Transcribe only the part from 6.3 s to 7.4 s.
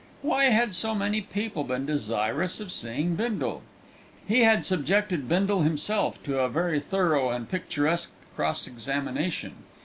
a very thorough